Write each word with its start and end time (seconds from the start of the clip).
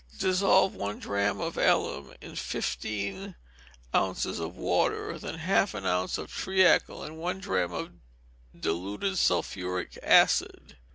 Dissolve 0.17 0.73
one 0.73 0.97
drachm 0.97 1.39
of 1.39 1.59
alum 1.59 2.15
in 2.21 2.35
fifteen 2.35 3.35
ounces 3.93 4.39
of 4.39 4.57
water, 4.57 5.19
then 5.19 5.35
add 5.35 5.39
half 5.41 5.73
an 5.75 5.85
ounce 5.85 6.17
of 6.17 6.31
treacle, 6.33 7.03
and 7.03 7.19
one 7.19 7.37
drachm 7.39 7.71
of 7.71 7.91
diluted 8.59 9.19
sulphuric 9.19 9.99
acid. 10.01 10.77